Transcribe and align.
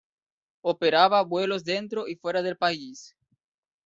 Operaba 0.63 1.21
vuelos 1.21 1.63
dentro 1.63 2.07
y 2.07 2.15
fuera 2.15 2.41
del 2.41 2.57
país. 2.57 3.15